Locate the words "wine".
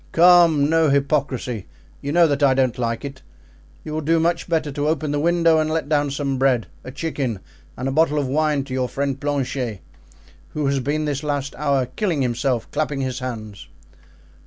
8.27-8.63